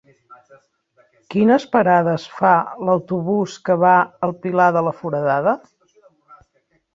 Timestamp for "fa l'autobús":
2.37-3.59